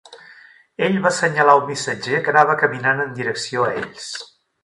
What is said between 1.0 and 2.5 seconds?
va assenyalar un missatger que